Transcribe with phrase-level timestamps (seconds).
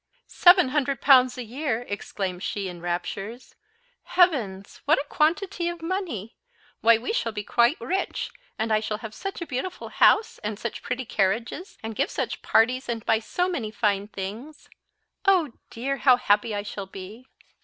[0.25, 3.53] "Seven hundred pounds a year!" exclaimed she, in raptures:
[4.17, 4.81] "Heavens!
[4.85, 6.35] what a quantity of money!
[6.79, 10.57] why, we shall be quite rich, and I shall have such a beautiful house, and
[10.57, 14.69] such pretty carriages, and give such parties, and buy so many fine things.
[15.25, 17.27] Oh dear, how happy I shall be!"